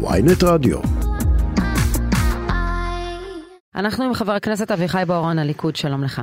ויינט 0.00 0.42
רדיו. 0.44 0.78
אנחנו 3.74 4.04
עם 4.04 4.14
חבר 4.14 4.32
הכנסת 4.32 4.70
אביחי 4.70 5.02
בוארון, 5.06 5.38
הליכוד, 5.38 5.76
שלום 5.76 6.04
לך. 6.04 6.22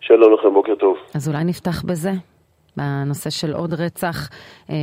שלום 0.00 0.34
לכם, 0.34 0.54
בוקר 0.54 0.74
טוב. 0.80 0.96
אז 1.14 1.28
אולי 1.28 1.44
נפתח 1.44 1.82
בזה, 1.82 2.12
בנושא 2.76 3.30
של 3.30 3.54
עוד 3.54 3.74
רצח 3.74 4.28
אה, 4.70 4.76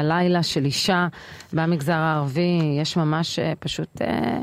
הלילה 0.00 0.42
של 0.42 0.64
אישה 0.64 1.06
במגזר 1.52 1.92
הערבי. 1.92 2.60
יש 2.80 2.96
ממש 2.96 3.38
אה, 3.38 3.52
פשוט 3.58 4.02
אה, 4.02 4.40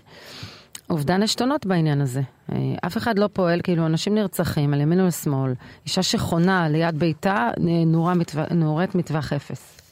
אובדן 0.89 1.23
עשתונות 1.23 1.65
בעניין 1.65 2.01
הזה. 2.01 2.21
אה, 2.51 2.57
אף 2.85 2.97
אחד 2.97 3.19
לא 3.19 3.29
פועל, 3.33 3.61
כאילו 3.63 3.85
אנשים 3.85 4.15
נרצחים 4.15 4.73
על 4.73 4.81
ימין 4.81 5.01
ולשמאל. 5.01 5.53
אישה 5.85 6.03
שחונה 6.03 6.69
ליד 6.69 6.99
ביתה 6.99 7.49
אה, 7.57 7.85
נורה 7.85 8.13
מטווח, 8.13 8.45
נורית 8.51 8.95
מטווח 8.95 9.33
אפס. 9.33 9.82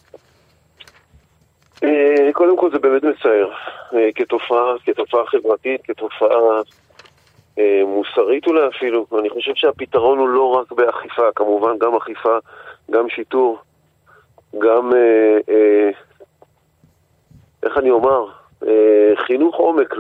אה, 1.84 2.30
קודם 2.34 2.58
כל 2.58 2.72
זה 2.72 2.80
באמת 2.80 3.04
מצער, 3.04 3.50
אה, 3.94 4.10
כתופעה, 4.16 4.74
כתופעה 4.86 5.26
חברתית, 5.26 5.82
כתופעה 5.84 6.62
אה, 7.60 7.82
מוסרית 7.86 8.48
אולי 8.48 8.68
אפילו. 8.68 9.06
אני 9.20 9.30
חושב 9.30 9.52
שהפתרון 9.56 10.20
הוא 10.20 10.30
לא 10.30 10.56
רק 10.56 10.72
באכיפה, 10.72 11.32
כמובן 11.36 11.78
גם 11.78 11.96
אכיפה, 11.96 12.38
גם 12.92 13.10
שיטור, 13.10 13.60
גם, 14.60 14.92
איך 17.64 17.78
אני 17.78 17.92
אומר, 17.92 18.26
חינוך 19.16 19.56
עומק 19.56 19.96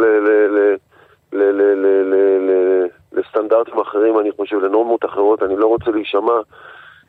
לסטנדרטים 3.11 3.79
אחרים, 3.79 4.19
אני 4.19 4.31
חושב, 4.31 4.59
לנורמות 4.59 5.05
אחרות. 5.05 5.43
אני 5.43 5.55
לא 5.55 5.67
רוצה 5.67 5.91
להישמע 5.91 6.39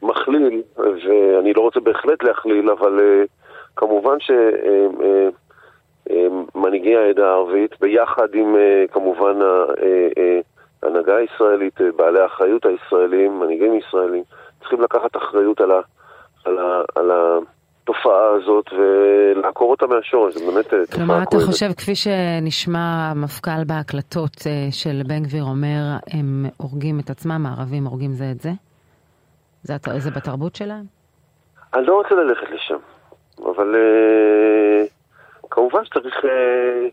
מכליל, 0.02 0.62
ואני 0.76 1.52
לא 1.52 1.60
רוצה 1.60 1.80
בהחלט 1.80 2.22
להכליל, 2.22 2.70
אבל... 2.70 2.98
Uh, 2.98 3.41
כמובן 3.76 4.20
ש... 4.20 4.30
אה, 4.30 5.28
אה, 6.10 6.26
מנהיגי 6.54 6.96
העדה 6.96 7.26
הערבית, 7.26 7.80
ביחד 7.80 8.34
עם 8.34 8.56
כמובן 8.92 9.38
ההנהגה 10.82 11.16
הישראלית, 11.16 11.80
בעלי 11.96 12.20
האחריות 12.20 12.66
הישראלים, 12.66 13.40
מנהיגים 13.40 13.74
ישראלים, 13.74 14.22
צריכים 14.60 14.80
לקחת 14.80 15.16
אחריות 15.16 15.60
על, 15.60 15.70
ה, 15.70 15.80
על, 16.44 16.58
ה, 16.58 16.82
על 16.94 17.10
התופעה 17.10 18.30
הזאת 18.36 18.64
ולעקור 18.72 19.70
אותה 19.70 19.86
מהשורש, 19.86 20.34
זה 20.34 20.52
באמת 20.52 20.64
תופעה 20.64 20.96
כלומר, 20.96 21.22
אתה 21.22 21.36
חושב, 21.46 21.72
כפי 21.76 21.94
שנשמע 21.94 23.10
המפכ"ל 23.10 23.64
בהקלטות 23.66 24.36
של 24.70 25.02
בן 25.06 25.22
גביר 25.22 25.44
אומר, 25.44 25.82
הם 26.12 26.46
הורגים 26.56 27.00
את 27.00 27.10
עצמם, 27.10 27.46
הערבים 27.46 27.84
הורגים 27.84 28.12
זה 28.12 28.30
את 28.30 28.40
זה? 28.40 28.50
זה, 29.62 29.74
זה 29.98 30.10
בתרבות 30.10 30.56
שלהם? 30.56 30.84
אני 31.74 31.86
לא 31.86 31.94
רוצה 31.94 32.14
ללכת 32.14 32.50
לשם, 32.50 32.71
אבל... 33.56 33.74
Uh... 33.74 35.02
כמובן 35.52 35.84
שצריך... 35.84 36.14
אה, 36.24 36.88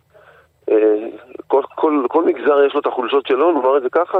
אה, 0.71 1.09
כל, 1.47 1.61
כל, 1.75 2.05
כל 2.09 2.25
מגזר 2.25 2.65
יש 2.67 2.73
לו 2.73 2.79
את 2.79 2.85
החולשות 2.85 3.27
שלו, 3.27 3.51
נאמר 3.51 3.77
את 3.77 3.83
זה 3.83 3.89
ככה. 3.91 4.17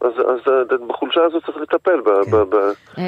אז, 0.00 0.12
אז 0.18 0.52
אה, 0.72 0.86
בחולשה 0.88 1.20
הזאת 1.24 1.44
צריך 1.46 1.56
לטפל, 1.56 2.00
כן. 2.04 2.30
ב, 2.30 2.36
ב, 2.36 2.56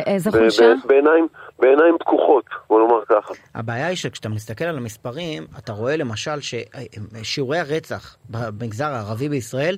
איזה 0.06 0.30
ב, 0.30 0.32
חולשה? 0.32 0.74
ב, 0.84 0.88
בעיניים, 0.88 1.26
בעיניים 1.58 1.96
פקוחות, 2.00 2.44
בוא 2.68 2.80
נאמר 2.80 3.04
ככה. 3.08 3.34
הבעיה 3.54 3.86
היא 3.86 3.96
שכשאתה 3.96 4.28
מסתכל 4.28 4.64
על 4.64 4.76
המספרים, 4.76 5.46
אתה 5.58 5.72
רואה 5.72 5.96
למשל 5.96 6.40
ששיעורי 6.40 7.58
הרצח 7.58 8.16
במגזר 8.30 8.92
הערבי 8.92 9.28
בישראל 9.28 9.76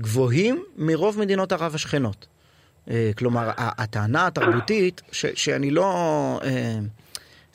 גבוהים 0.00 0.62
מרוב 0.76 1.20
מדינות 1.20 1.52
ערב 1.52 1.74
השכנות. 1.74 2.26
כלומר, 3.18 3.50
הטענה 3.56 4.26
התרבותית, 4.26 5.02
ש, 5.12 5.26
שאני 5.26 5.70
לא... 5.70 5.84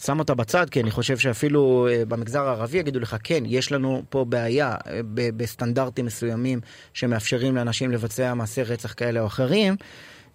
שם 0.06 0.20
אותה 0.20 0.34
בצד, 0.34 0.70
כי 0.70 0.82
אני 0.82 0.92
חושב 0.92 1.18
שאפילו 1.18 1.88
אה, 1.92 2.06
במגזר 2.06 2.42
הערבי 2.42 2.78
יגידו 2.78 3.00
לך, 3.00 3.16
כן, 3.24 3.44
יש 3.46 3.72
לנו 3.72 4.04
פה 4.10 4.26
בעיה 4.26 4.76
אה, 4.88 5.00
בסטנדרטים 5.14 6.06
מסוימים 6.06 6.60
שמאפשרים 6.94 7.56
לאנשים 7.56 7.92
לבצע 7.92 8.34
מעשי 8.34 8.64
רצח 8.64 8.94
כאלה 8.94 9.22
או 9.22 9.28
אחרים. 9.28 9.76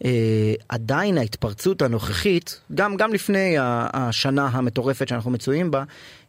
Uh, 0.03 0.07
עדיין 0.69 1.19
ההתפרצות 1.19 1.83
הנוכחית, 1.83 2.61
גם, 2.75 2.97
גם 2.97 3.13
לפני 3.13 3.55
השנה 3.59 4.47
המטורפת 4.47 5.09
שאנחנו 5.09 5.31
מצויים 5.31 5.71
בה, 5.71 5.85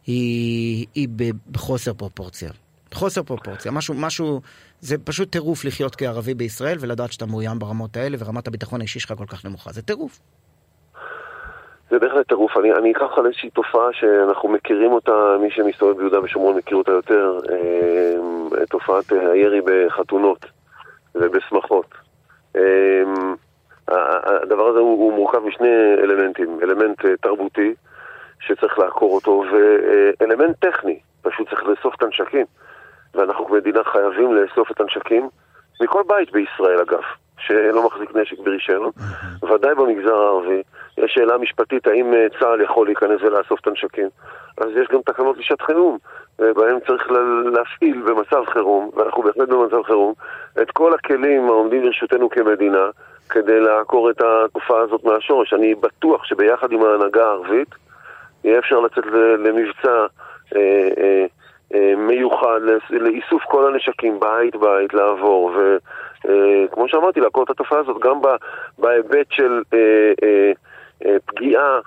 היא, 0.06 0.86
היא 0.94 1.08
בחוסר 1.50 1.94
פרופורציה. 1.94 2.50
חוסר 2.94 3.22
פרופורציה. 3.22 3.72
משהו, 3.72 3.94
משהו, 3.94 4.40
זה 4.80 4.98
פשוט 4.98 5.32
טירוף 5.32 5.64
לחיות 5.64 5.96
כערבי 5.96 6.34
בישראל 6.34 6.78
ולדעת 6.80 7.12
שאתה 7.12 7.26
מאוים 7.26 7.58
ברמות 7.58 7.96
האלה 7.96 8.16
ורמת 8.20 8.48
הביטחון 8.48 8.80
האישי 8.80 9.00
שלך 9.00 9.12
כל 9.16 9.26
כך 9.26 9.44
נמוכה. 9.44 9.72
זה 9.72 9.82
טירוף. 9.82 10.20
זה 11.90 11.98
בהחלט 11.98 12.28
טירוף. 12.28 12.56
אני, 12.56 12.72
אני 12.72 12.92
אקח 12.92 13.18
על 13.18 13.26
איזושהי 13.26 13.50
תופעה 13.50 13.92
שאנחנו 13.92 14.48
מכירים 14.48 14.92
אותה, 14.92 15.36
מי 15.40 15.50
שמסתובב 15.50 15.96
ביהודה 15.98 16.20
ושומרון 16.20 16.56
מכיר 16.56 16.76
אותה 16.76 16.92
יותר, 16.92 17.38
אה, 17.50 18.66
תופעת 18.66 19.12
אה, 19.12 19.30
הירי 19.30 19.60
בחתונות 19.64 20.46
ובשמחות. 21.14 21.86
אה, 22.56 23.02
הדבר 24.42 24.66
הזה 24.68 24.78
הוא, 24.78 24.98
הוא 24.98 25.12
מורכב 25.12 25.38
משני 25.38 25.94
אלמנטים, 26.02 26.58
אלמנט 26.62 27.04
אה, 27.04 27.16
תרבותי 27.20 27.74
שצריך 28.40 28.78
לעקור 28.78 29.14
אותו, 29.14 29.44
ואלמנט 29.52 30.56
טכני, 30.58 30.98
פשוט 31.22 31.48
צריך 31.48 31.62
לאסוף 31.62 31.94
את 31.94 32.02
הנשקים. 32.02 32.46
ואנחנו 33.14 33.46
כמדינה 33.46 33.84
חייבים 33.84 34.34
לאסוף 34.34 34.70
את 34.70 34.80
הנשקים 34.80 35.28
מכל 35.80 36.02
בית 36.06 36.32
בישראל 36.32 36.80
אגב. 36.80 37.02
שלא 37.38 37.86
מחזיק 37.86 38.16
נשק 38.16 38.38
ברישיון, 38.38 38.90
ודאי 39.42 39.74
במגזר 39.74 40.14
הערבי. 40.14 40.62
יש 41.04 41.12
שאלה 41.14 41.38
משפטית 41.38 41.86
האם 41.86 42.14
אה, 42.14 42.26
צה"ל 42.40 42.60
יכול 42.60 42.86
להיכנס 42.86 43.22
ולאסוף 43.22 43.60
את 43.60 43.66
הנשקים. 43.66 44.08
אז 44.58 44.68
יש 44.76 44.88
גם 44.92 45.00
תקנות 45.06 45.38
לשעת 45.38 45.60
חירום, 45.62 45.98
ובהן 46.38 46.78
צריך 46.86 47.10
להפעיל 47.52 48.02
במצב 48.02 48.44
חירום, 48.46 48.90
ואנחנו 48.96 49.22
בהחלט 49.22 49.48
במצב 49.48 49.82
חירום, 49.82 50.14
את 50.62 50.70
כל 50.70 50.94
הכלים 50.94 51.48
העומדים 51.48 51.84
לרשותנו 51.84 52.30
כמדינה 52.30 52.90
כדי 53.30 53.60
לעקור 53.60 54.10
את 54.10 54.20
התופעה 54.20 54.80
הזאת 54.80 55.04
מהשורש. 55.04 55.52
אני 55.52 55.74
בטוח 55.74 56.24
שביחד 56.24 56.72
עם 56.72 56.84
ההנהגה 56.84 57.24
הערבית 57.24 57.68
יהיה 58.44 58.58
אפשר 58.58 58.80
לצאת 58.80 59.04
למבצע 59.38 60.06
אה, 60.56 60.88
אה, 60.98 61.26
אה, 61.74 61.94
מיוחד 61.96 62.60
לאיסוף 62.90 63.42
כל 63.44 63.72
הנשקים 63.72 64.20
בית 64.20 64.56
בית 64.56 64.94
לעבור 64.94 65.50
וכמו 66.24 66.82
אה, 66.82 66.88
שאמרתי 66.88 67.20
לעקור 67.20 67.44
את 67.44 67.50
התופעה 67.50 67.78
הזאת 67.78 67.96
גם 68.02 68.20
בהיבט 68.78 69.26
של 69.30 69.62
אה, 69.74 70.52
פגיעה 71.24 71.78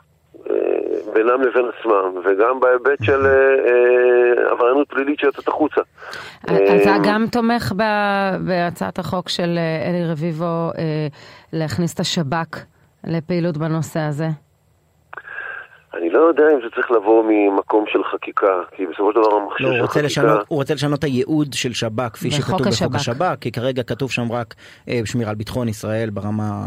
בינם 1.14 1.42
לבין 1.42 1.66
עצמם, 1.80 2.22
וגם 2.26 2.60
בהיבט 2.60 3.04
של 3.04 3.26
עבריינות 4.52 4.90
פלילית 4.90 5.20
שיוצאת 5.20 5.48
החוצה. 5.48 5.82
אתה 6.44 6.96
גם 7.04 7.26
תומך 7.32 7.74
בהצעת 8.46 9.00
החוק 9.00 9.30
של 9.30 9.60
אלי 9.88 10.12
רביבו 10.12 10.70
להכניס 11.54 11.94
את 11.94 12.00
השב"כ 12.00 12.66
לפעילות 13.04 13.58
בנושא 13.58 14.00
הזה? 14.00 14.28
אני 15.94 16.09
לא 16.09 16.19
יודע 16.19 16.44
אם 16.53 16.59
זה 16.63 16.69
צריך 16.75 16.91
לבוא 16.91 17.24
ממקום 17.28 17.85
של 17.88 18.03
חקיקה, 18.03 18.62
כי 18.75 18.85
בסופו 18.85 19.12
של 19.12 19.19
דבר 19.19 19.35
המכשיר 19.35 19.68
לא, 19.68 19.74
של 19.74 19.88
חקיקה... 19.88 20.06
לשנות, 20.06 20.46
הוא 20.47 20.57
רוצה 20.57 20.74
לשנות 20.74 21.00
את 21.00 21.03
הייעוד 21.03 21.47
של 21.53 21.74
שב"כ, 21.74 22.09
כפי 22.13 22.31
שכתוב 22.31 22.68
השב"כ. 22.68 22.88
בחוק 22.88 22.96
השב"כ, 22.96 23.35
כי 23.41 23.52
כרגע 23.52 23.84
כתוב 23.84 24.12
שם 24.12 24.31
רק 24.31 24.53
אה, 24.90 25.00
שמירה 25.06 25.30
על 25.30 25.35
ביטחון 25.35 25.68
ישראל 25.68 26.09
ברמה, 26.09 26.63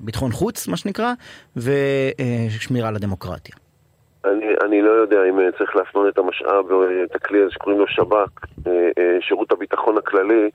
ביטחון 0.00 0.30
חוץ, 0.30 0.68
מה 0.68 0.76
שנקרא, 0.76 1.12
ושמירה 1.56 2.88
על 2.88 2.96
הדמוקרטיה. 2.96 3.56
אני, 4.26 4.46
אני 4.64 4.82
לא 4.82 4.90
יודע 4.90 5.24
אם 5.28 5.40
אה, 5.40 5.52
צריך 5.58 5.76
להפנות 5.76 6.08
את 6.08 6.18
המשאב 6.18 6.64
את 7.04 7.14
הכלי 7.14 7.40
הזה 7.42 7.50
שקוראים 7.50 7.80
לו 7.80 7.86
שב"כ, 7.88 8.44
אה, 8.66 8.72
אה, 8.98 9.16
שירות 9.20 9.52
הביטחון 9.52 9.98
הכללי, 9.98 10.50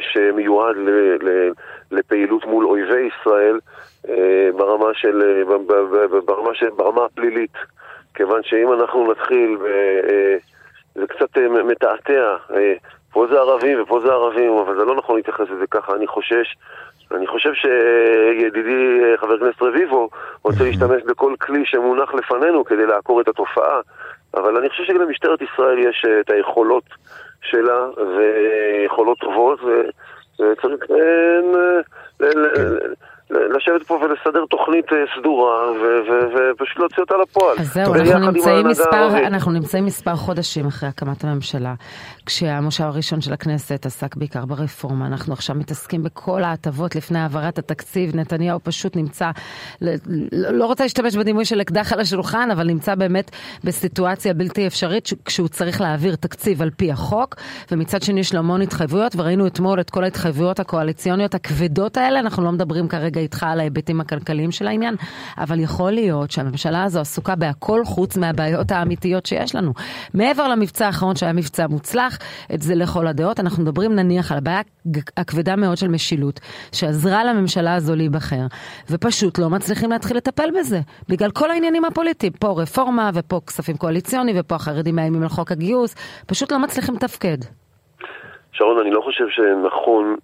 שמיועד 0.00 0.76
ל, 0.76 0.90
ל, 1.28 1.50
לפעילות 1.90 2.44
מול 2.44 2.66
אויבי 2.66 3.08
ישראל 3.08 3.58
ברמה 4.56 4.94
של, 4.94 5.44
ברמה 6.24 6.54
של, 6.54 6.70
ברמה 6.76 7.04
הפלילית. 7.04 7.54
כיוון 8.14 8.42
שאם 8.42 8.72
אנחנו 8.72 9.12
נתחיל, 9.12 9.58
זה 10.94 11.06
קצת 11.06 11.38
מתעתע, 11.64 12.36
פה 13.12 13.26
זה 13.30 13.38
ערבים 13.38 13.82
ופה 13.82 14.00
זה 14.00 14.12
ערבים, 14.12 14.52
אבל 14.52 14.76
זה 14.76 14.84
לא 14.84 14.96
נכון 14.96 15.16
להתייחס 15.16 15.46
לזה 15.50 15.66
ככה, 15.70 15.94
אני 15.94 16.06
חושש 16.06 16.56
אני 17.14 17.26
חושב 17.26 17.52
שידידי 17.54 19.00
חבר 19.16 19.34
הכנסת 19.34 19.62
רביבו 19.62 20.08
רוצה 20.42 20.64
להשתמש 20.66 21.02
בכל 21.02 21.34
כלי 21.40 21.62
שמונח 21.64 22.14
לפנינו 22.14 22.64
כדי 22.64 22.86
לעקור 22.86 23.20
את 23.20 23.28
התופעה, 23.28 23.80
אבל 24.34 24.56
אני 24.56 24.68
חושב 24.68 24.84
שלמשטרת 24.84 25.42
ישראל 25.42 25.78
יש 25.78 26.04
את 26.20 26.30
היכולות 26.30 26.84
שלה, 27.42 27.86
ויכולות 27.96 29.18
טובות, 29.18 29.60
וצריך 30.34 30.84
אה, 30.90 32.28
לשבת 33.30 33.86
פה 33.86 33.94
ולסדר 33.94 34.44
תוכנית 34.50 34.92
אה, 34.92 34.98
סדורה 35.18 35.70
ופשוט 36.52 36.78
להוציא 36.78 37.02
אותה 37.02 37.14
לפועל. 37.22 37.56
אז 37.58 37.74
זהו, 37.74 37.94
אנחנו 37.94 38.30
נמצאים, 38.30 38.66
מספר, 38.66 39.26
אנחנו 39.26 39.52
נמצאים 39.52 39.84
מספר 39.84 40.14
חודשים 40.14 40.66
אחרי 40.66 40.88
הקמת 40.88 41.24
הממשלה, 41.24 41.74
כשהמושב 42.26 42.84
הראשון 42.84 43.20
של 43.20 43.32
הכנסת 43.32 43.86
עסק 43.86 44.16
בעיקר 44.16 44.44
ברפורמה. 44.44 45.06
אנחנו 45.06 45.32
עכשיו 45.32 45.56
מתעסקים 45.56 46.02
בכל 46.02 46.42
ההטבות 46.42 46.96
לפני 46.96 47.18
העברת 47.18 47.58
התקציב. 47.58 48.16
נתניהו 48.16 48.58
פשוט 48.62 48.96
נמצא, 48.96 49.30
לא, 49.80 49.92
לא 50.32 50.66
רוצה 50.66 50.84
להשתמש 50.84 51.16
בדימוי 51.16 51.44
של 51.44 51.60
אקדח 51.60 51.92
על 51.92 52.00
השולחן, 52.00 52.50
אבל 52.50 52.66
נמצא 52.66 52.94
באמת 52.94 53.30
בסיטואציה 53.64 54.34
בלתי 54.34 54.66
אפשרית 54.66 55.08
כשהוא 55.24 55.48
צריך 55.48 55.80
להעביר 55.80 56.16
תקציב 56.16 56.62
על 56.62 56.70
פי 56.70 56.92
החוק, 56.92 57.34
ומצד 57.72 58.02
שני 58.02 58.20
יש 58.20 58.34
לו 58.34 58.38
המון 58.38 58.62
התחייבויות, 58.62 59.16
וראינו 59.16 59.46
אתמול 59.46 59.80
את 59.80 59.90
כל 59.90 60.04
ההתחייבויות 60.04 60.60
הקואליציוניות 60.60 61.34
הכבדות 61.34 61.96
האלה. 61.96 62.20
אנחנו 62.20 62.44
לא 62.44 62.52
מדברים 62.52 62.88
כרגע 62.88 63.19
איתך 63.20 63.42
על 63.48 63.60
ההיבטים 63.60 64.00
הכלכליים 64.00 64.50
של 64.50 64.66
העניין, 64.66 64.94
אבל 65.38 65.60
יכול 65.60 65.92
להיות 65.92 66.30
שהממשלה 66.30 66.84
הזו 66.84 67.00
עסוקה 67.00 67.34
בהכל 67.34 67.84
חוץ 67.84 68.16
מהבעיות 68.16 68.72
האמיתיות 68.72 69.26
שיש 69.26 69.54
לנו. 69.54 69.72
מעבר 70.14 70.48
למבצע 70.48 70.86
האחרון 70.86 71.16
שהיה 71.16 71.32
מבצע 71.32 71.66
מוצלח, 71.66 72.18
את 72.54 72.62
זה 72.62 72.74
לכל 72.74 73.06
הדעות, 73.06 73.40
אנחנו 73.40 73.62
מדברים 73.62 73.94
נניח 73.94 74.32
על 74.32 74.38
הבעיה 74.38 74.60
הכבדה 75.16 75.56
מאוד 75.56 75.76
של 75.76 75.88
משילות, 75.88 76.40
שעזרה 76.72 77.24
לממשלה 77.24 77.74
הזו 77.74 77.96
להיבחר, 77.96 78.46
ופשוט 78.90 79.38
לא 79.38 79.50
מצליחים 79.50 79.90
להתחיל 79.90 80.16
לטפל 80.16 80.48
בזה, 80.60 80.80
בגלל 81.08 81.30
כל 81.30 81.50
העניינים 81.50 81.84
הפוליטיים. 81.84 82.32
פה 82.38 82.62
רפורמה, 82.62 83.10
ופה 83.14 83.40
כספים 83.46 83.76
קואליציוניים, 83.76 84.36
ופה 84.40 84.54
החרדים 84.54 84.96
מאיימים 84.96 85.22
על 85.22 85.28
חוק 85.28 85.52
הגיוס, 85.52 85.94
פשוט 86.26 86.52
לא 86.52 86.58
מצליחים 86.58 86.94
לתפקד. 86.94 87.38
שרון, 88.52 88.78
אני 88.78 88.90
לא 88.90 89.00
חושב 89.00 89.28
שנכון 89.28 90.16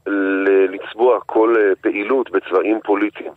לצבוע 0.69 1.21
כל 1.27 1.55
אה, 1.59 1.73
פעילות 1.81 2.31
בצבעים 2.31 2.81
פוליטיים. 2.85 3.33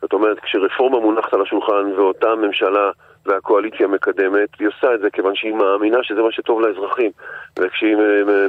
זאת 0.00 0.12
אומרת, 0.12 0.40
כשרפורמה 0.40 1.00
מונחת 1.00 1.34
על 1.34 1.42
השולחן 1.42 1.92
ואותה 1.96 2.34
ממשלה 2.34 2.90
והקואליציה 3.26 3.86
מקדמת, 3.86 4.48
היא 4.58 4.68
עושה 4.68 4.94
את 4.94 5.00
זה 5.00 5.10
כיוון 5.10 5.34
שהיא 5.34 5.54
מאמינה 5.54 5.98
שזה 6.02 6.22
מה 6.22 6.32
שטוב 6.32 6.60
לאזרחים. 6.60 7.10
וכשהיא 7.58 7.96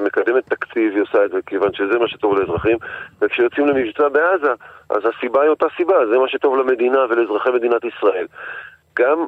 מקדמת 0.05 0.45
תקציב, 0.49 0.93
היא 0.93 1.01
עושה 1.01 1.25
את 1.25 1.31
זה 1.31 1.37
כיוון 1.45 1.73
שזה 1.73 1.99
מה 1.99 2.07
שטוב 2.07 2.39
לאזרחים. 2.39 2.77
וכשיוצאים 3.21 3.67
למבצע 3.67 4.09
בעזה, 4.09 4.51
אז 4.89 5.01
הסיבה 5.05 5.41
היא 5.41 5.49
אותה 5.49 5.65
סיבה, 5.77 6.07
זה 6.11 6.17
מה 6.17 6.27
שטוב 6.27 6.57
למדינה 6.57 7.05
ולאזרחי 7.09 7.49
מדינת 7.51 7.81
ישראל. 7.83 8.25
גם 8.99 9.25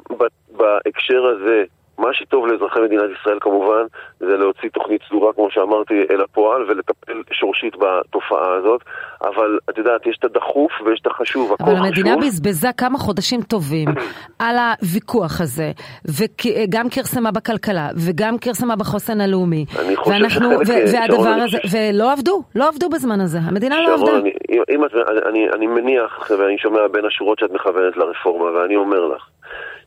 בהקשר 0.56 1.26
הזה 1.26 1.64
מה 1.98 2.08
שטוב 2.12 2.46
לאזרחי 2.46 2.80
מדינת 2.80 3.10
ישראל 3.20 3.38
כמובן 3.40 3.82
זה 4.20 4.36
להוציא 4.36 4.68
תוכנית 4.68 5.00
סדורה, 5.08 5.32
כמו 5.32 5.48
שאמרתי, 5.50 5.94
אל 6.10 6.20
הפועל 6.20 6.62
ולטפל 6.62 7.22
שורשית 7.32 7.74
בתופעה 7.76 8.54
הזאת. 8.54 8.82
אבל 9.22 9.58
את 9.70 9.78
יודעת, 9.78 10.06
יש 10.06 10.16
את 10.18 10.24
הדחוף 10.24 10.72
ויש 10.84 11.00
את 11.02 11.06
החשוב, 11.06 11.52
הכל 11.52 11.64
חשוב. 11.64 11.76
אבל 11.76 11.86
המדינה 11.86 12.16
בזבזה 12.16 12.68
כמה 12.76 12.98
חודשים 12.98 13.42
טובים 13.42 13.88
על 14.44 14.56
הוויכוח 14.58 15.40
הזה, 15.40 15.72
וגם 16.04 16.90
כרסמה 16.90 17.30
בכלכלה, 17.30 17.88
וגם 18.06 18.38
כרסמה 18.38 18.76
בחוסן 18.76 19.20
הלאומי. 19.20 19.64
אני 19.78 19.96
חושב 19.96 20.10
ואנחנו, 20.10 20.50
שחלק... 20.50 20.68
ו- 20.68 20.92
והדבר 20.92 21.28
הזה, 21.28 21.58
ולא 21.72 22.12
עבדו, 22.12 22.42
לא 22.54 22.68
עבדו 22.68 22.88
בזמן 22.88 23.20
הזה, 23.20 23.38
המדינה 23.42 23.80
לא 23.80 23.94
עבדה. 23.94 24.18
אני, 24.18 24.32
אם 24.70 24.84
את, 24.84 24.90
אני, 25.26 25.48
אני 25.54 25.66
מניח, 25.66 26.30
ואני 26.38 26.58
שומע 26.58 26.88
בין 26.92 27.04
השורות 27.04 27.38
שאת 27.38 27.50
מכוונת 27.52 27.96
לרפורמה, 27.96 28.44
ואני 28.44 28.76
אומר 28.76 29.06
לך, 29.06 29.28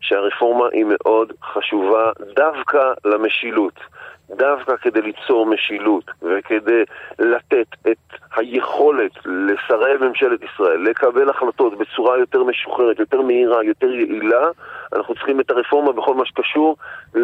שהרפורמה 0.01 0.65
היא 0.71 0.86
מאוד 0.88 1.33
חשובה 1.44 2.12
דווקא 2.36 2.94
למשילות. 3.06 3.80
דווקא 4.36 4.75
כדי 4.81 5.01
ליצור 5.01 5.45
משילות 5.45 6.03
וכדי 6.21 6.83
לתת 7.19 7.68
את 7.92 7.98
היכולת 8.36 9.12
לשרי 9.25 9.98
ממשלת 10.01 10.39
ישראל 10.44 10.80
לקבל 10.89 11.30
החלטות 11.30 11.77
בצורה 11.77 12.18
יותר 12.18 12.44
משוחררת, 12.44 13.00
יותר 13.00 13.21
מהירה, 13.21 13.63
יותר 13.63 13.88
יעילה, 13.88 14.48
אנחנו 14.96 15.16
צריכים 15.16 15.40
את 15.40 15.52
הרפורמה 15.52 15.92
בכל 15.92 16.16
מה 16.16 16.26
שקשור 16.26 16.76
אה, 17.16 17.22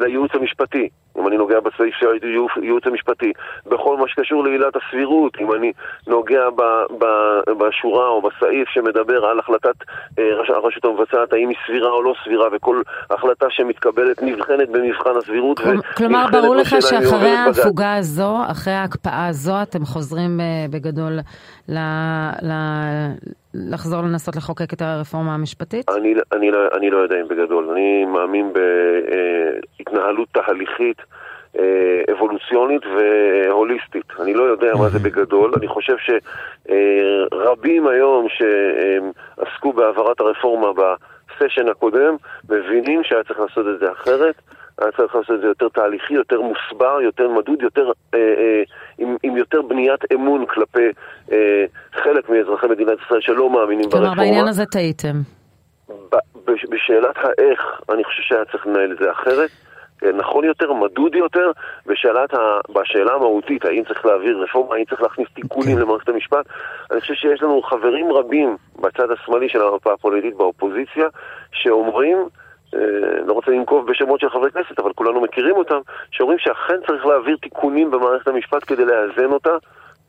לייעוץ 0.00 0.30
המשפטי. 0.34 0.88
אם 1.18 1.28
אני 1.28 1.36
נוגע 1.36 1.60
בסעיף 1.60 1.94
של 1.94 2.06
הייעוץ 2.56 2.86
המשפטי, 2.86 3.32
בכל 3.66 3.96
מה 3.96 4.08
שקשור 4.08 4.44
לעילת 4.44 4.74
הסבירות, 4.76 5.32
אם 5.40 5.52
אני 5.52 5.72
נוגע 6.06 6.50
ב, 6.50 6.62
ב, 6.98 7.04
בשורה 7.58 8.08
או 8.08 8.22
בסעיף 8.22 8.68
שמדבר 8.68 9.24
על 9.24 9.38
החלטת 9.38 9.74
אה, 10.18 10.24
הרשות 10.48 10.84
המבצעת, 10.84 11.32
האם 11.32 11.48
היא 11.48 11.56
סבירה 11.66 11.90
או 11.90 12.02
לא 12.02 12.14
סבירה, 12.24 12.48
וכל 12.52 12.82
החלטה 13.10 13.46
שמתקבלת 13.50 14.22
נבחנת 14.22 14.68
במבחן 14.68 15.16
הסבירות. 15.18 15.60
כלומר, 15.96 16.26
ברור 16.32 16.56
לך 16.56 16.76
שאחרי 16.80 17.30
ההפוגה 17.30 17.94
הזו, 17.94 18.36
אחרי 18.50 18.72
ההקפאה 18.72 19.26
הזו, 19.26 19.62
אתם 19.62 19.84
חוזרים 19.84 20.40
אה, 20.40 20.66
בגדול 20.70 21.18
ל... 21.68 21.78
ל... 22.42 22.52
לחזור 23.70 24.02
לנסות 24.02 24.36
לחוקק 24.36 24.72
את 24.72 24.82
הרפורמה 24.82 25.34
המשפטית? 25.34 25.90
אני, 25.90 26.14
אני, 26.32 26.50
לא, 26.50 26.58
אני 26.76 26.90
לא 26.90 26.98
יודע 26.98 27.20
אם 27.20 27.28
בגדול. 27.28 27.70
אני 27.70 28.04
מאמין 28.04 28.52
בהתנהלות 29.78 30.28
תהליכית. 30.32 31.02
אה, 31.58 32.02
אבולוציונית 32.12 32.82
והוליסטית. 32.86 34.04
אני 34.20 34.34
לא 34.34 34.42
יודע 34.42 34.72
מה 34.78 34.88
זה 34.88 34.98
בגדול. 34.98 35.52
אני 35.56 35.68
חושב 35.68 35.96
שרבים 35.98 37.86
היום 37.86 38.26
שעסקו 38.28 39.72
בהעברת 39.72 40.20
הרפורמה 40.20 40.68
בסשן 40.72 41.68
הקודם, 41.68 42.16
מבינים 42.50 43.04
שהיה 43.04 43.24
צריך 43.24 43.40
לעשות 43.40 43.66
את 43.74 43.78
זה 43.80 43.92
אחרת. 43.92 44.34
היה 44.80 44.92
צריך 44.92 45.14
לעשות 45.14 45.36
את 45.36 45.40
זה 45.40 45.46
יותר 45.46 45.68
תהליכי, 45.68 46.14
יותר 46.14 46.40
מוסבר, 46.40 47.00
יותר 47.00 47.28
מדוד, 47.28 47.62
יותר, 47.62 47.90
אה, 48.14 48.18
אה, 48.18 48.62
עם, 48.98 49.16
עם 49.22 49.36
יותר 49.36 49.62
בניית 49.62 50.00
אמון 50.14 50.46
כלפי 50.46 50.88
אה, 51.32 51.64
חלק 51.92 52.28
מאזרחי 52.28 52.66
מדינת 52.66 52.98
ישראל 53.06 53.20
שלא 53.20 53.50
מאמינים 53.50 53.84
ברפורמה. 53.84 54.06
כלומר, 54.06 54.22
בעניין 54.22 54.48
הזה 54.48 54.66
טעיתם. 54.66 55.16
בשאלת 56.46 57.16
האיך, 57.16 57.80
אני 57.92 58.04
חושב 58.04 58.22
שהיה 58.22 58.44
צריך 58.44 58.66
לנהל 58.66 58.92
את 58.92 58.98
זה 58.98 59.10
אחרת. 59.10 59.50
אה, 60.04 60.12
נכון 60.12 60.44
יותר, 60.44 60.72
מדוד 60.72 61.14
יותר, 61.14 61.50
בשאלת 61.86 62.34
ה... 62.34 62.38
בשאלה 62.72 63.12
המהותית, 63.14 63.64
האם 63.64 63.84
צריך 63.84 64.06
להעביר 64.06 64.42
רפורמה, 64.42 64.76
האם 64.76 64.84
צריך 64.84 65.02
להכניס 65.02 65.28
תיקונים 65.34 65.68
okay. 65.68 65.72
אוקיי. 65.72 65.84
למערכת 65.84 66.08
המשפט. 66.08 66.46
אני 66.90 67.00
חושב 67.00 67.14
שיש 67.14 67.42
לנו 67.42 67.62
חברים 67.62 68.12
רבים 68.12 68.56
בצד 68.80 69.10
השמאלי 69.10 69.48
של 69.48 69.62
המפה 69.62 69.92
הפוליטית 69.92 70.36
באופוזיציה, 70.36 71.08
שאומרים 71.52 72.28
לא 73.26 73.32
רוצה 73.32 73.50
לנקוב 73.50 73.90
בשמות 73.90 74.20
של 74.20 74.30
חברי 74.30 74.50
כנסת, 74.50 74.78
אבל 74.78 74.92
כולנו 74.92 75.20
מכירים 75.20 75.56
אותם, 75.56 75.78
שאומרים 76.10 76.38
שאכן 76.38 76.80
צריך 76.86 77.06
להעביר 77.06 77.36
תיקונים 77.42 77.90
במערכת 77.90 78.28
המשפט 78.28 78.64
כדי 78.66 78.84
לאזן 78.84 79.32
אותה. 79.32 79.56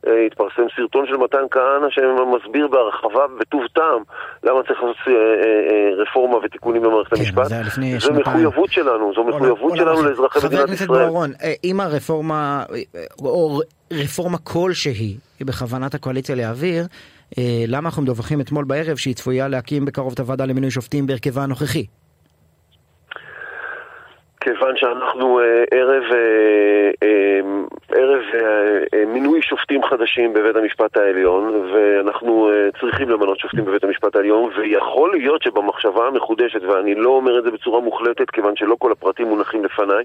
אה, 0.06 0.26
התפרסם 0.26 0.62
סרטון 0.76 1.06
של 1.06 1.16
מתן 1.16 1.42
כהנא 1.50 1.90
שמסביר 1.90 2.68
בהרחבה 2.68 3.20
בטוב 3.40 3.62
טעם 3.74 4.02
למה 4.42 4.62
צריך 4.62 4.82
לעשות 4.82 4.96
אה, 5.08 6.02
רפורמה 6.02 6.36
ותיקונים 6.36 6.82
במערכת 6.82 7.14
כן, 7.14 7.20
המשפט. 7.20 7.46
זו 7.98 8.12
מחויבות 8.12 8.72
שלנו, 8.72 9.12
זו 9.14 9.24
מחויבות 9.24 9.76
שלנו 9.76 10.02
לאזרחי 10.02 10.38
מדינת 10.46 10.52
ישראל. 10.52 10.58
חבר 10.58 10.62
הכנסת 10.62 10.86
בוארון, 10.86 11.30
אם 11.64 11.80
הרפורמה, 11.80 12.64
או 13.22 13.60
רפורמה 13.92 14.38
כלשהי, 14.38 15.16
היא 15.38 15.46
בכוונת 15.46 15.94
הקואליציה 15.94 16.34
להעביר, 16.34 16.84
למה 17.68 17.88
אנחנו 17.88 18.02
מדווחים 18.02 18.40
אתמול 18.40 18.64
בערב 18.64 18.96
שהיא 18.96 19.14
צפויה 19.14 19.48
להקים 19.48 19.84
בקרוב 19.84 20.12
את 20.12 20.20
הוועדה 20.20 20.44
למינוי 20.44 20.70
שופטים 20.70 21.06
בהרכבה 21.06 21.42
הנוכחי? 21.42 21.86
כיוון 24.40 24.76
שאנחנו 24.76 25.40
אה, 25.40 25.64
ערב, 25.70 26.02
אה, 26.12 26.90
אה, 27.02 27.40
ערב 27.88 28.22
מינוי 29.06 29.42
שופטים 29.42 29.84
חדשים 29.84 30.32
בבית 30.32 30.56
המשפט 30.56 30.96
העליון 30.96 31.70
ואנחנו 31.72 32.50
צריכים 32.80 33.10
למנות 33.10 33.38
שופטים 33.38 33.64
בבית 33.64 33.84
המשפט 33.84 34.16
העליון 34.16 34.50
ויכול 34.56 35.12
להיות 35.12 35.42
שבמחשבה 35.42 36.06
המחודשת, 36.06 36.62
ואני 36.62 36.94
לא 36.94 37.10
אומר 37.10 37.38
את 37.38 37.44
זה 37.44 37.50
בצורה 37.50 37.80
מוחלטת 37.80 38.30
כיוון 38.30 38.56
שלא 38.56 38.76
כל 38.78 38.92
הפרטים 38.92 39.26
מונחים 39.26 39.64
לפניי 39.64 40.04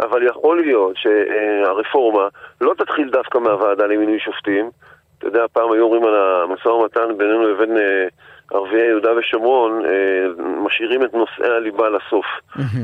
אבל 0.00 0.26
יכול 0.26 0.60
להיות 0.60 0.96
שהרפורמה 0.96 2.28
לא 2.60 2.74
תתחיל 2.78 3.10
דווקא 3.10 3.38
מהוועדה 3.38 3.86
למינוי 3.86 4.18
שופטים. 4.18 4.70
אתה 5.18 5.26
יודע, 5.26 5.44
פעם 5.52 5.72
היו 5.72 5.84
אומרים 5.84 6.04
על 6.04 6.14
המשא 6.14 6.68
ומתן 6.68 7.18
בינינו 7.18 7.48
לבין 7.48 7.76
ערביי 8.50 8.88
יהודה 8.88 9.08
ושומרון 9.18 9.82
אה, 9.84 10.44
משאירים 10.64 11.04
את 11.04 11.14
נושאי 11.14 11.56
הליבה 11.56 11.84
לסוף. 11.88 12.26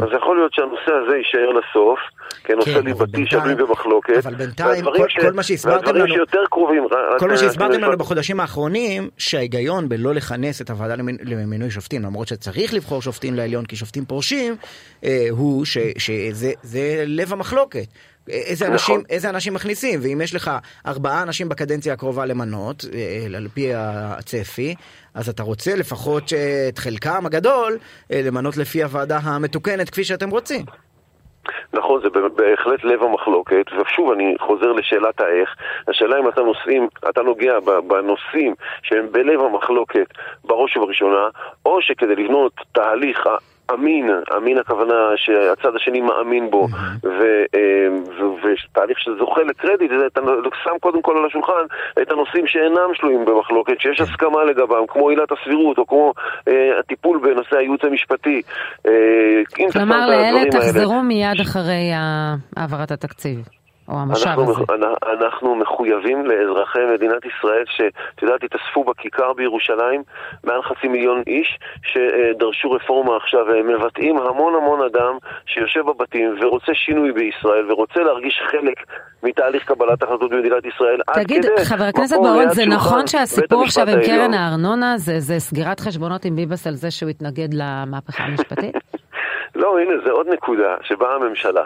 אז 0.03 0.09
יכול 0.17 0.37
להיות 0.37 0.53
שהנושא 0.55 0.93
הזה 0.93 1.17
יישאר 1.17 1.51
לסוף, 1.51 1.99
כנושא 2.45 2.75
כן, 2.75 2.85
ליבתי 2.85 3.27
שנוי 3.27 3.55
במחלוקת. 3.55 4.27
אבל 4.27 4.35
בינתיים, 4.35 4.85
כל, 4.85 5.07
כל 5.21 5.33
מה 5.33 5.43
שהסברתם 5.43 5.95
לנו, 5.95 6.09
שיותר 6.09 6.43
קרובים, 6.51 6.87
כל 7.19 7.29
מה 7.29 7.37
שהסברתם 7.37 7.81
לנו 7.81 7.99
בחודשים 7.99 8.41
האחרונים, 8.41 9.09
שההיגיון 9.19 9.89
בלא 9.89 10.15
לכנס 10.15 10.63
את 10.63 10.71
הוועדה 10.71 10.95
למינוי 11.25 11.71
שופטים, 11.71 12.03
למרות 12.03 12.29
שצריך 12.29 12.75
לבחור 12.75 13.03
שופטים 13.03 13.35
לעליון 13.35 13.65
כי 13.65 13.77
שופטים 13.77 14.05
פורשים, 14.05 14.57
אה, 15.05 15.27
הוא 15.31 15.65
שזה 15.99 17.05
לב 17.07 17.33
המחלוקת. 17.33 17.87
איזה 18.29 18.65
נכון. 18.65 18.73
אנשים, 18.73 19.01
איזה 19.11 19.31
אנשים 19.31 19.55
מכניסים, 19.55 20.01
ואם 20.03 20.21
יש 20.21 20.35
לך 20.35 20.51
ארבעה 20.87 21.23
אנשים 21.23 21.49
בקדנציה 21.49 21.93
הקרובה 21.93 22.27
למנות, 22.27 22.85
אה, 22.95 23.37
על 23.37 23.49
פי 23.55 23.71
הצפי, 23.75 24.75
אז 25.15 25.29
אתה 25.29 25.43
רוצה 25.43 25.77
לפחות 25.77 26.33
את 26.69 26.79
חלקם 26.79 27.27
הגדול 27.27 27.79
אה, 28.13 28.21
למנות 28.25 28.57
לפי 28.57 28.83
הוועדה 28.83 29.19
המתוקנת 29.23 29.91
כפי 29.91 30.05
שאתם 30.05 30.31
רוצים. 30.31 30.65
נכון, 31.73 32.03
זה 32.03 32.09
בהחלט 32.37 32.85
לב 32.85 33.03
המחלוקת, 33.03 33.65
ושוב 33.73 34.13
אני 34.13 34.35
חוזר 34.41 34.73
לשאלת 34.73 35.21
האיך. 35.21 35.55
השאלה 35.89 36.19
אם 36.21 36.29
אתה 36.29 36.43
נושאים, 36.43 36.89
אתה 37.11 37.23
נוגע 37.23 37.61
בנושאים 37.89 38.55
שהם 38.83 39.07
בלב 39.13 39.41
המחלוקת 39.41 40.07
בראש 40.45 40.77
ובראשונה, 40.77 41.29
או 41.67 41.83
שכדי 41.83 42.17
לבנות 42.17 42.53
תהליך 42.73 43.19
אמין, 43.75 44.11
אמין 44.37 44.59
הכוונה 44.59 44.95
שהצד 45.17 45.77
השני 45.77 46.01
מאמין 46.01 46.51
בו, 46.51 46.67
אה, 47.05 47.11
ותהליך 48.43 48.99
שזוכה 48.99 49.41
לקרדיט, 49.43 49.91
אתה 50.07 50.21
שם 50.65 50.79
קודם 50.81 51.03
כל 51.03 51.19
על 51.19 51.27
השולחן 51.27 51.65
את 52.03 52.11
הנושאים 52.11 52.47
שאינם 52.47 52.95
שלויים 52.95 53.25
במחלוקת, 53.25 53.81
שיש 53.81 54.01
הסכמה 54.01 54.45
לגבם, 54.45 54.87
כמו 54.89 55.09
עילת 55.09 55.33
הסבירות, 55.33 55.79
או 55.79 55.87
כמו 55.87 56.13
אה, 56.49 56.79
הטיפול 56.79 57.19
בנושא 57.19 57.57
הייעוץ 57.57 57.81
המשפטי. 57.85 58.43
אה, 58.87 59.43
כלומר, 59.73 60.07
לאלה 60.07 60.51
תחזרו 60.51 61.03
מיד 61.03 61.41
אחרי 61.41 61.91
העברת 62.57 62.91
התקציב. 62.91 63.66
או 63.89 63.95
המשאב 63.99 64.39
אנחנו, 64.39 64.53
הזה. 64.53 64.63
אנחנו 65.13 65.55
מחויבים 65.55 66.27
לאזרחי 66.27 66.79
מדינת 66.95 67.23
ישראל 67.25 67.65
שאת 67.67 68.23
יודעת, 68.23 68.45
התאספו 68.45 68.85
בכיכר 68.85 69.33
בירושלים 69.33 70.03
מעל 70.45 70.63
חצי 70.63 70.89
מיליון 70.89 71.23
איש 71.27 71.59
שדרשו 71.83 72.71
רפורמה 72.71 73.17
עכשיו, 73.17 73.51
הם 73.51 73.69
מבטאים 73.69 74.19
המון 74.19 74.55
המון 74.55 74.81
אדם 74.83 75.19
שיושב 75.47 75.81
בבתים 75.81 76.35
ורוצה 76.41 76.75
שינוי 76.75 77.13
בישראל 77.13 77.73
ורוצה 77.73 78.01
להרגיש 78.01 78.41
חלק 78.51 78.77
מתהליך 79.23 79.65
קבלת 79.65 80.03
החלטות 80.03 80.31
במדינת 80.31 80.65
ישראל. 80.65 81.01
תגיד, 81.15 81.45
חבר 81.65 81.85
הכנסת 81.85 82.17
בורון, 82.17 82.49
זה 82.49 82.67
נכון 82.67 83.07
שהסיפור 83.07 83.63
עכשיו 83.63 83.89
עם 83.89 83.99
קרן 84.07 84.35
הארנונה 84.35 84.99
זה, 84.99 85.21
זה 85.21 85.39
סגירת 85.39 85.81
חשבונות 85.81 86.25
עם 86.25 86.37
ביבס 86.37 86.67
על 86.67 86.75
זה 86.75 86.91
שהוא 86.91 87.11
התנגד 87.11 87.49
למהפכה 87.55 88.25
המשפטית? 88.25 88.77
לא, 89.57 89.79
הנה, 89.79 89.95
זה 90.05 90.11
עוד 90.11 90.29
נקודה 90.29 90.75
שבאה 90.83 91.15
הממשלה 91.15 91.65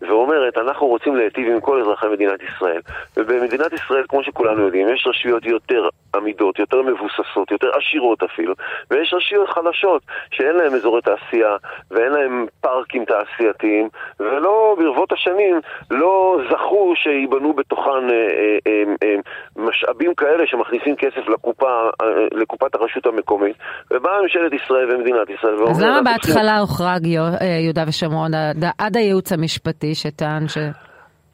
ואומרת, 0.00 0.58
אנחנו 0.58 0.86
רוצים 0.86 1.16
להיטיב 1.16 1.48
עם 1.48 1.60
כל 1.60 1.80
אזרחי 1.80 2.06
מדינת 2.06 2.40
ישראל. 2.42 2.80
ובמדינת 3.16 3.72
ישראל, 3.72 4.04
כמו 4.08 4.22
שכולנו 4.24 4.62
יודעים, 4.64 4.88
יש 4.88 5.06
רשויות 5.06 5.44
יותר 5.44 5.88
עמידות, 6.14 6.58
יותר 6.58 6.82
מבוססות, 6.82 7.50
יותר 7.50 7.68
עשירות 7.76 8.22
אפילו, 8.22 8.54
ויש 8.90 9.14
רשויות 9.14 9.48
חלשות 9.48 10.02
שאין 10.30 10.56
להן 10.56 10.74
אזורי 10.74 11.00
תעשייה 11.02 11.56
ואין 11.90 12.12
להן 12.12 12.46
פארקים 12.60 13.04
תעשייתיים, 13.04 13.88
ולא, 14.20 14.76
ברבות 14.78 15.12
השנים, 15.12 15.60
לא 15.90 16.38
זכו 16.50 16.92
שייבנו 16.96 17.52
בתוכן 17.52 18.10
אה, 18.10 18.14
אה, 18.14 18.58
אה, 18.66 18.82
אה, 19.02 19.14
משאבים 19.56 20.14
כאלה 20.14 20.44
שמכניסים 20.46 20.96
כסף 20.96 21.28
לקופה, 21.28 21.70
אה, 22.02 22.06
לקופת 22.32 22.74
הרשות 22.74 23.06
המקומית, 23.06 23.56
ובאה 23.90 24.22
ממשלת 24.22 24.52
ישראל 24.52 24.94
ומדינת 24.94 25.30
ישראל 25.30 25.54
ואומרת... 25.54 25.70
אז 25.70 25.82
למה 25.82 26.02
בהתחלה 26.02 26.58
הוחרג 26.58 27.06
אה, 27.06 27.27
יהודה 27.64 27.84
ושומרון 27.88 28.30
עד 28.78 28.96
הייעוץ 28.96 29.32
המשפטי 29.32 29.94
שטען 29.94 30.48
ש... 30.48 30.58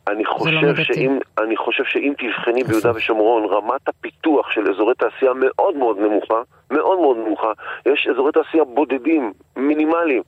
אני 0.09 0.23
לא 0.25 0.31
חושב, 0.31 0.51
לא 0.51 0.85
שאם, 0.85 1.19
אני 1.39 1.57
חושב 1.57 1.85
שאם 1.85 2.13
תבחני 2.19 2.65
ביהודה 2.65 2.91
ושומרון, 2.95 3.45
רמת 3.45 3.89
הפיתוח 3.89 4.51
של 4.51 4.61
אזורי 4.71 4.95
תעשייה 4.95 5.33
מאוד 5.35 5.77
מאוד 5.77 5.99
נמוכה, 5.99 6.43
מאוד 6.71 7.01
מאוד 7.01 7.17
נמוכה. 7.17 7.53
יש 7.87 8.09
אזורי 8.11 8.33
תעשייה 8.33 8.65
בודדים, 8.65 9.33
מינימליים, 9.57 10.23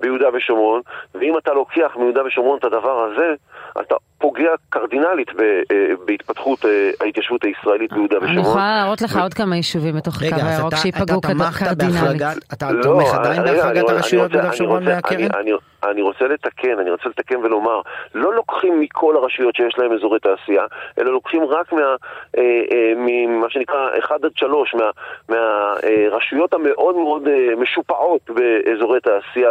ביהודה 0.00 0.26
ושומרון, 0.34 0.80
ואם 1.14 1.38
אתה 1.38 1.52
לוקח 1.52 1.92
מיהודה 1.96 2.24
ושומרון 2.26 2.58
את 2.58 2.64
הדבר 2.64 3.04
הזה, 3.04 3.34
אתה 3.80 3.94
פוגע 4.18 4.50
קרדינלית 4.70 5.28
אה, 5.40 5.94
בהתפתחות 6.06 6.64
אה, 6.64 6.90
ההתיישבות 7.00 7.44
הישראלית 7.44 7.92
ביהודה 7.92 8.16
ושומרון. 8.16 8.38
אני 8.38 8.48
יכולה 8.48 8.76
להראות 8.76 9.02
לך 9.02 9.16
עוד 9.22 9.34
כמה 9.34 9.56
יישובים 9.56 9.96
בתוך 9.96 10.22
הקו 10.22 10.36
הירוק 10.46 10.74
שיפגעו 10.76 11.20
קרדינלית. 11.20 12.22
אתה 12.52 12.68
תומך 12.82 13.14
עדיין 13.14 13.42
בהחרגת 13.42 13.88
הרשויות 13.88 14.30
ביהודה 14.30 14.50
ושומרון 14.50 14.84
מהקרן? 14.84 15.28
אני 15.40 15.52
רוצה 16.10 16.24
לתקן, 16.24 16.78
אני 16.78 16.90
רוצה 16.90 17.08
לתקן 17.08 17.36
ולומר, 17.36 17.80
לא 18.14 18.34
לוקחים 18.34 18.80
מכל 18.80 19.16
הרשויות 19.16 19.54
שיש 19.54 19.78
להן 19.78 19.92
אזורי 19.92 20.18
תעשייה, 20.18 20.64
אלא 20.98 21.12
לוקחים 21.12 21.44
רק 21.44 21.72
מה, 21.72 21.96
אה, 22.38 22.62
אה, 22.72 22.92
ממה 22.96 23.50
שנקרא 23.50 23.88
1 23.98 24.24
עד 24.24 24.30
3, 24.34 24.74
מה, 24.74 24.90
מהרשויות 25.28 26.54
המאוד 26.54 26.96
מאוד 26.96 27.28
אה, 27.28 27.56
משופעות 27.56 28.30
באזורי 28.30 29.00
תעשייה 29.00 29.50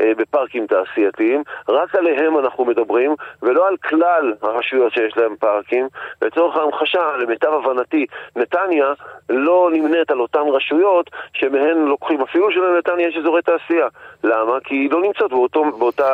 ובפארקים 0.00 0.66
תעשייתיים, 0.66 1.42
רק 1.68 1.94
עליהם 1.94 2.38
אנחנו 2.38 2.64
מדברים, 2.64 3.14
ולא 3.42 3.68
על 3.68 3.76
כלל 3.76 4.32
הרשויות 4.42 4.92
שיש 4.92 5.16
להן 5.16 5.36
פארקים. 5.36 5.88
לצורך 6.22 6.56
ההמחשה, 6.56 7.16
למיטב 7.18 7.52
הבנתי, 7.52 8.06
נתניה 8.36 8.92
לא 9.28 9.70
נמנית 9.72 10.10
על 10.10 10.20
אותן 10.20 10.40
רשויות 10.52 11.10
שמהן 11.32 11.78
לוקחים, 11.78 12.20
אפילו 12.20 12.50
שלנתניה 12.50 13.08
יש 13.08 13.16
אזורי 13.16 13.42
תעשייה. 13.42 13.88
למה? 14.24 14.60
כי 14.64 14.74
היא 14.74 14.90
לא 14.90 15.02
נמצאת 15.02 15.32
באותו, 15.44 15.78
באותה, 15.78 16.04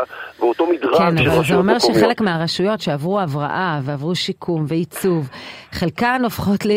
באותו 0.41 0.67
מדרג 0.67 0.99
כן, 0.99 1.17
של 1.19 1.29
רשויות 1.29 1.29
מקומיות. 1.29 1.29
כן, 1.29 1.37
אבל 1.37 1.45
זה 1.45 1.55
אומר 1.55 1.77
מקומיות. 1.77 1.99
שחלק 2.01 2.21
מהרשויות 2.21 2.81
שעברו 2.81 3.21
הבראה 3.21 3.81
ועברו 3.83 4.15
שיקום 4.15 4.65
ועיצוב, 4.69 5.29
חלקן 5.73 6.21
הופכות, 6.25 6.67
ל... 6.67 6.71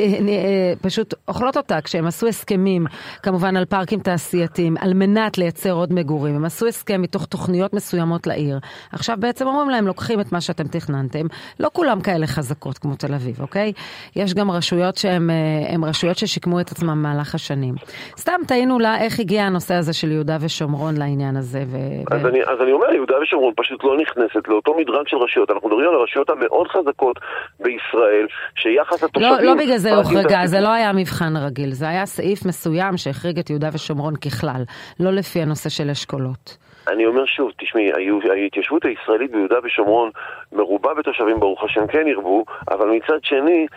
פשוט 0.81 1.13
אוכלות 1.27 1.57
אותה 1.57 1.81
כשהם 1.81 2.07
עשו 2.07 2.27
הסכמים, 2.27 2.85
כמובן 3.23 3.57
על 3.57 3.65
פארקים 3.65 3.99
תעשייתיים, 3.99 4.75
על 4.79 4.93
מנת 4.93 5.37
לייצר 5.37 5.71
עוד 5.71 5.93
מגורים. 5.93 6.35
הם 6.35 6.45
עשו 6.45 6.67
הסכם 6.67 7.01
מתוך 7.01 7.25
תוכניות 7.25 7.73
מסוימות 7.73 8.27
לעיר. 8.27 8.59
עכשיו 8.91 9.17
בעצם 9.19 9.47
אומרים 9.47 9.69
להם, 9.69 9.87
לוקחים 9.87 10.19
את 10.19 10.31
מה 10.31 10.41
שאתם 10.41 10.67
תכננתם. 10.67 11.25
לא 11.59 11.69
כולם 11.73 12.01
כאלה 12.01 12.27
חזקות 12.27 12.77
כמו 12.77 12.95
תל 12.95 13.13
אביב, 13.13 13.41
אוקיי? 13.41 13.73
יש 14.15 14.33
גם 14.33 14.51
רשויות 14.51 14.97
שהן 14.97 15.29
אה, 15.29 15.89
רשויות 15.89 16.17
ששיקמו 16.17 16.59
את 16.59 16.71
עצמם 16.71 16.89
במהלך 16.89 17.35
השנים. 17.35 17.75
סתם 18.17 18.41
תהינו 18.47 18.79
לה 18.79 19.01
איך 19.01 19.19
הגיע 19.19 19.43
הנושא 19.43 19.73
הזה 19.73 19.93
של 19.93 20.11
יהודה 20.11 20.37
ושומרון 20.39 20.97
לעניין 20.97 21.37
הזה. 21.37 21.63
ו... 21.67 21.77
אז, 22.11 22.25
ו... 22.25 22.27
אני, 22.27 22.42
אז 22.47 22.61
אני 22.61 22.71
אומר, 22.71 22.93
יהודה 22.93 23.15
ושומרון 23.21 23.53
פשוט 23.57 23.83
לא 23.83 23.97
נכנסת 23.97 24.47
לאותו 24.47 24.73
מדרג 24.77 25.07
של 25.07 25.17
רשויות. 25.17 25.51
אנחנו 25.51 25.67
מדברים 25.67 25.89
על 25.89 25.95
הרשויות 25.95 26.29
המאוד 26.29 26.67
חזקות 26.67 27.19
בישראל, 27.59 28.27
שיחס 28.55 29.03
התושבים... 29.03 29.31
לא, 29.31 29.41
לא 29.41 29.53
בגלל 29.53 29.77
זה 29.77 29.95
הוחרגה, 29.95 30.41
זה 30.45 30.59
לא 30.59 30.69
היה 30.73 30.93
מבחן 30.93 31.37
רגיל. 31.37 31.71
זה 31.71 31.89
היה 31.89 32.05
סעיף 32.05 32.45
מסוים 32.45 32.97
שהחריג 32.97 33.39
את 33.39 33.49
יהודה 33.49 33.69
ושומרון 33.73 34.15
ככלל, 34.15 34.63
לא 34.99 35.11
לפי 35.11 35.41
הנושא 35.41 35.69
של 35.69 35.89
אשכולות. 35.89 36.57
אני 36.87 37.05
אומר 37.05 37.25
שוב, 37.25 37.51
תשמעי, 37.57 37.91
ההתיישבות 38.31 38.85
הישראלית 38.85 39.31
ביהודה 39.31 39.55
ושומרון 39.63 40.09
מרובה 40.51 40.93
בתושבים, 40.93 41.39
ברוך 41.39 41.63
השם, 41.63 41.87
כן 41.87 42.07
ירבו, 42.07 42.43
אבל 42.71 42.87
מצד 42.89 43.19
שני, 43.23 43.67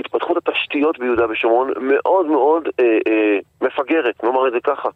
התפתחות 0.00 0.36
התשתיות 0.36 0.98
ביהודה 0.98 1.24
ושומרון 1.30 1.70
מאוד 1.80 2.26
מאוד 2.26 2.68
אה, 2.80 2.84
אה, 2.84 3.38
מפגרת, 3.62 4.24
נאמר 4.24 4.48
את 4.48 4.52
זה 4.52 4.58
ככה. 4.64 4.88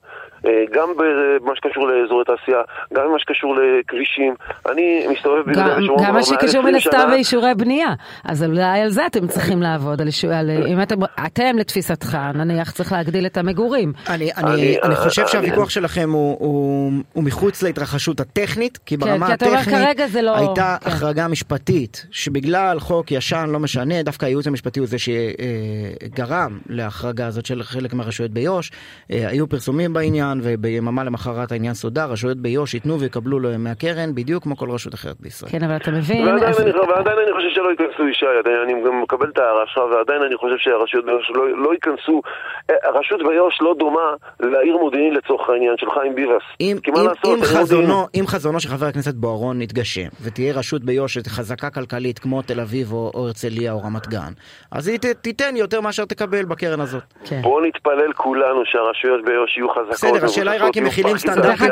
אה, 0.47 0.65
גם 0.73 0.88
במה 0.97 1.53
שקשור 1.57 1.88
לאזורי 1.88 2.25
תעשייה, 2.25 2.61
גם 2.95 3.05
במה 3.09 3.19
שקשור 3.19 3.55
לכבישים. 3.57 4.35
אני 4.71 5.07
מסתובב 5.11 5.43
ביהודה 5.45 5.79
ושומרון 5.79 6.07
גם 6.07 6.15
מה 6.15 6.23
שקשור 6.23 6.62
מן 6.62 6.75
הסתם 6.75 7.09
באישורי 7.11 7.55
בנייה. 7.55 7.88
אז 8.25 8.45
אולי 8.45 8.81
על 8.81 8.88
זה 8.88 9.07
אתם 9.07 9.27
צריכים 9.27 9.62
לעבוד, 9.62 10.00
על 10.00 10.07
אישור, 10.07 10.33
על, 10.33 10.50
אם 10.67 10.83
אתם, 10.83 10.97
אתם 11.27 11.59
לתפיסתך, 11.59 12.19
נניח 12.35 12.71
צריך 12.71 12.93
להגדיל 12.93 13.27
את 13.27 13.37
המגורים. 13.37 13.93
אני, 14.09 14.31
אני, 14.37 14.55
אני, 14.55 14.77
אני 14.83 14.95
חושב 14.95 15.27
שהוויכוח 15.27 15.71
שלכם 15.71 16.11
הוא, 16.12 16.37
הוא, 16.41 16.93
הוא 17.12 17.25
מחוץ 17.25 17.48
להתרחשות 17.62 18.21
הטכנית, 18.21 18.78
כי 18.87 18.97
ברמה 18.97 19.26
כן, 19.26 19.33
הטכנית 19.33 20.14
לא... 20.23 20.37
הייתה 20.37 20.76
כן. 20.81 20.90
החרגה 20.90 21.28
משפטית, 21.28 22.07
שבגלל 22.11 22.81
חוק 22.81 23.12
ישן, 23.12 23.49
לא 23.52 23.59
משנה, 23.59 24.02
דווקא 24.02 24.26
הייעוץ 24.26 24.47
המשפטי 24.47 24.81
הוא 24.81 24.88
זה 24.88 24.97
שגרם 24.99 26.59
להחרגה 26.69 27.26
הזאת 27.26 27.47
של 27.47 27.62
חלק 27.62 27.95
מהרשויות 27.95 28.31
ביו"ש. 28.31 28.71
אה, 29.12 29.28
היו 29.28 29.49
פרסומים 29.49 29.93
בעניין, 29.93 30.40
וביממה 30.43 31.05
למחרת 31.05 31.52
העניין 31.52 31.75
סודר, 31.75 32.05
רשויות 32.11 32.38
ביו"ש 32.38 32.75
ייתנו 32.75 33.00
ויקבלו 33.00 33.38
מהקרן, 33.59 34.14
בדיוק 34.14 34.43
כמו 34.43 34.57
כל 34.57 34.71
רשות 34.71 34.95
אחרת 34.95 35.17
בישראל. 35.21 35.52
כן, 35.52 35.64
אבל 35.64 35.76
אתה 35.76 35.90
מבין... 35.90 36.28
ועדיין, 36.28 36.50
אז... 36.50 36.61
אני, 36.61 36.71
ועדיין 36.71 37.19
אני 37.19 37.33
חושב 37.33 37.49
שלא 37.55 37.71
ייכנסו 37.71 38.09
ישי, 38.09 38.26
אני 38.64 38.73
גם 38.87 39.02
מקבל 39.02 39.28
את 39.28 39.38
ההערה 39.38 39.64
שלך, 39.67 39.83
ועדיין 39.93 40.23
אני 40.23 40.37
חושב 40.37 40.57
שהרשויות 40.59 41.07
ביו"ש 41.07 41.31
לא, 41.35 41.59
לא 41.59 41.73
ייכנסו, 41.73 42.23
אה, 42.71 42.75
הרשות 42.83 43.21
ביו"ש 43.28 43.59
לא 43.61 43.75
דומה 43.78 44.14
לעיר 44.40 44.76
מודיעין 44.76 45.14
לצורך 45.14 45.49
העניין 45.50 45.75
של 45.76 45.90
חיים 45.90 46.14
ביבס. 46.14 46.43
אם, 46.61 46.76
אם, 46.88 46.95
אם, 47.26 47.38
חזונו, 47.42 48.07
אם 48.14 48.25
חזונו 48.26 48.61
של 48.61 48.68
חבר 48.68 48.87
הכנסת 48.87 49.14
בוארון 49.14 49.62
יתגשם, 49.62 50.09
ותהיה 50.23 50.54
רשות 50.54 50.85
ביו"ש 50.85 51.18
חזקה 51.28 51.71
כלכלית 51.71 52.18
כמו 52.18 52.42
תל 52.42 52.61
אביב 52.61 52.92
או, 52.92 53.11
או 53.14 53.26
הרצליה 53.26 53.73
או 53.73 53.83
רמת 53.83 54.07
גן, 54.07 54.33
אז 54.73 54.88
היא 54.88 54.99
ת, 54.99 55.04
תיתן 55.04 55.57
יותר 55.57 55.80
מאשר 55.80 56.04
תקבל 56.04 56.45
בקרן 56.45 56.80
הזאת. 56.80 57.02
כן. 57.25 57.42
בואו 57.42 57.66
נתפלל 57.66 58.12
כולנו 58.16 58.62
שהרשויות 58.64 59.25
ביו"ש 59.25 59.57
יהיו 59.57 59.68
חזקות. 59.68 59.90
בסדר, 59.90 60.25
השאלה 60.25 60.50
היא 60.50 60.62
רק 60.62 60.76
אם 60.76 60.85
מכילים 60.85 61.18
סטנדרטים, 61.18 61.71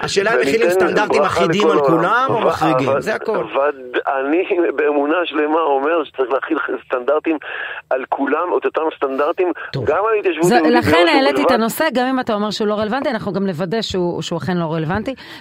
השאלה 0.00 0.34
אם 0.34 0.40
מכילים 0.40 0.70
סטנדרטים 0.70 1.22
אחידים 1.22 1.70
על 1.70 1.80
כולם 1.80 2.26
או 2.28 2.40
מחריגים, 2.40 3.00
זה 3.00 3.14
הכל. 3.14 3.46
אני 4.06 4.44
באמונה 4.76 5.16
שלמה 5.24 5.60
אומר 5.60 6.04
שצריך 6.04 6.30
להכיל 6.30 6.58
סטנדרטים 6.86 7.36
על 7.90 8.04
כולם, 8.08 8.48
את 8.58 8.64
אותם 8.64 8.82
סטנדרטים, 8.96 9.52
גם 9.84 10.02
על 10.08 10.18
התיישבות 10.18 10.50
יהודית. 10.50 10.72
לכן 10.72 11.06
העליתי 11.08 11.42
את 11.42 11.50
הנושא, 11.50 11.84
גם 11.94 12.06
אם 12.06 12.20
אתה 12.20 12.34
אומר 12.34 12.50
שהוא 12.50 12.68
לא 12.68 12.74
רלוונטי, 12.74 13.10
אנחנו 13.10 13.32
גם 13.32 13.46
נוודא 13.46 13.82
שהוא 13.82 14.38
אכן 14.38 14.56
לא 14.56 14.72
רלוונטי. 14.74 14.93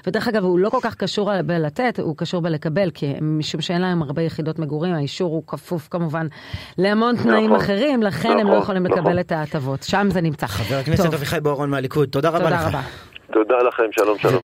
ודרך 0.07 0.27
אגב, 0.27 0.43
הוא 0.43 0.59
לא 0.59 0.69
כל 0.69 0.79
כך 0.81 0.95
קשור 0.95 1.41
בלתת, 1.41 1.99
הוא 1.99 2.17
קשור 2.17 2.41
בלקבל, 2.41 2.89
כי 2.93 3.13
משום 3.21 3.61
שאין 3.61 3.81
להם 3.81 4.01
הרבה 4.01 4.21
יחידות 4.21 4.59
מגורים, 4.59 4.93
האישור 4.93 5.31
הוא 5.31 5.43
כפוף 5.47 5.87
כמובן 5.91 6.27
להמון 6.77 7.15
תנאים 7.23 7.45
נכון. 7.45 7.59
אחרים, 7.59 8.03
לכן 8.03 8.29
הם 8.29 8.37
לא 8.37 8.43
נכון, 8.43 8.57
יכולים 8.57 8.85
לקבל 8.85 8.99
נכון. 8.99 9.19
את 9.19 9.31
ההטבות. 9.31 9.83
שם 9.83 10.07
זה 10.11 10.21
נמצא. 10.21 10.47
חבר 10.47 10.75
הכנסת 10.75 11.13
אביחי 11.13 11.39
בוארון 11.39 11.69
מהליכוד, 11.69 12.09
תודה 12.09 12.29
רבה 12.29 12.49
לך. 12.49 12.77
תודה 13.33 13.57
לכם, 13.67 13.83
שלום 13.91 14.17
שלום. 14.17 14.41